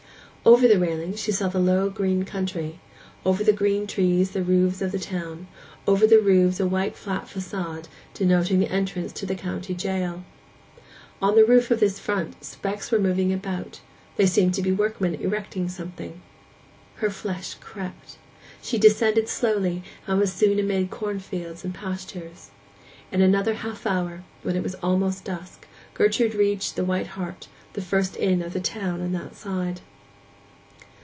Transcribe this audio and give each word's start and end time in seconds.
Over 0.43 0.67
the 0.67 0.79
railing 0.79 1.15
she 1.15 1.31
saw 1.31 1.49
the 1.49 1.59
low 1.59 1.91
green 1.91 2.25
country; 2.25 2.79
over 3.23 3.43
the 3.43 3.53
green 3.53 3.85
trees 3.85 4.31
the 4.31 4.41
roofs 4.41 4.81
of 4.81 4.91
the 4.91 4.97
town; 4.99 5.47
over 5.85 6.07
the 6.07 6.19
roofs 6.19 6.59
a 6.59 6.65
white 6.67 6.97
flat 6.97 7.27
façade, 7.27 7.85
denoting 8.15 8.59
the 8.59 8.71
entrance 8.71 9.13
to 9.13 9.27
the 9.27 9.35
county 9.35 9.75
jail. 9.75 10.23
On 11.21 11.35
the 11.35 11.45
roof 11.45 11.69
of 11.69 11.79
this 11.79 11.99
front 11.99 12.43
specks 12.43 12.89
were 12.91 12.97
moving 12.97 13.31
about; 13.31 13.81
they 14.17 14.25
seemed 14.25 14.55
to 14.55 14.63
be 14.63 14.71
workmen 14.71 15.13
erecting 15.13 15.69
something. 15.69 16.23
Her 16.95 17.11
flesh 17.11 17.53
crept. 17.61 18.17
She 18.63 18.79
descended 18.79 19.29
slowly, 19.29 19.83
and 20.07 20.17
was 20.19 20.33
soon 20.33 20.57
amid 20.57 20.89
corn 20.89 21.19
fields 21.19 21.63
and 21.63 21.71
pastures. 21.73 22.49
In 23.11 23.21
another 23.21 23.53
half 23.53 23.85
hour, 23.85 24.23
when 24.41 24.55
it 24.55 24.63
was 24.63 24.73
almost 24.81 25.23
dusk, 25.25 25.67
Gertrude 25.93 26.33
reached 26.33 26.75
the 26.77 26.83
White 26.83 27.07
Hart, 27.13 27.47
the 27.73 27.81
first 27.81 28.17
inn 28.17 28.41
of 28.41 28.53
the 28.53 28.59
town 28.59 29.01
on 29.01 29.11
that 29.11 29.35
side. 29.35 29.81